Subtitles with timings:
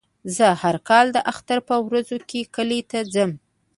[0.35, 3.31] زه هر کال د اختر په ورځو کې کلي ته ځم.